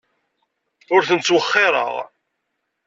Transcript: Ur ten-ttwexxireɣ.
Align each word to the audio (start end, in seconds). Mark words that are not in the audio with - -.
Ur 0.93 1.01
ten-ttwexxireɣ. 1.07 1.93